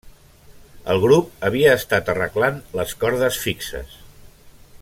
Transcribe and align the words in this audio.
El 0.93 1.01
grup 1.03 1.45
havia 1.49 1.75
estat 1.81 2.11
arreglant 2.15 2.57
les 2.81 2.99
cordes 3.05 3.41
fixes. 3.47 3.97